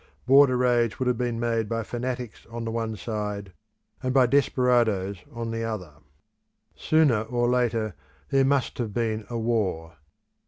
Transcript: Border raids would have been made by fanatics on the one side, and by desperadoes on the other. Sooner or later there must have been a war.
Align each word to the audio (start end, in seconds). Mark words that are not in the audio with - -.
Border 0.25 0.57
raids 0.57 0.97
would 0.97 1.07
have 1.07 1.19
been 1.19 1.39
made 1.39 1.69
by 1.69 1.83
fanatics 1.83 2.47
on 2.49 2.65
the 2.65 2.71
one 2.71 2.95
side, 2.95 3.53
and 4.01 4.15
by 4.15 4.25
desperadoes 4.25 5.23
on 5.31 5.51
the 5.51 5.63
other. 5.63 5.91
Sooner 6.75 7.21
or 7.21 7.47
later 7.47 7.93
there 8.29 8.43
must 8.43 8.79
have 8.79 8.95
been 8.95 9.27
a 9.29 9.37
war. 9.37 9.97